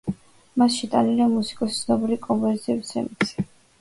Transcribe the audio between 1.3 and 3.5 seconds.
მუსიკოსის ცნობილი კომპოზიციების რემიქსები.